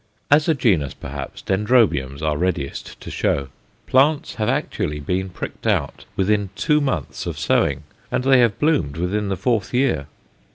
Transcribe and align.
As 0.31 0.49
a 0.49 0.55
genus, 0.55 0.95
perhaps, 0.95 1.43
Dendrobiums 1.43 2.23
are 2.23 2.35
readiest 2.35 2.99
to 3.01 3.11
show. 3.11 3.49
Plants 3.85 4.33
have 4.41 4.49
actually 4.49 4.99
been 4.99 5.29
"pricked 5.29 5.67
out" 5.67 6.05
within 6.15 6.49
two 6.55 6.81
months 6.81 7.27
of 7.27 7.37
sowing, 7.37 7.83
and 8.09 8.23
they 8.23 8.39
have 8.39 8.57
bloomed 8.57 8.97
within 8.97 9.27
the 9.29 9.37
fourth 9.37 9.75
year. 9.75 10.07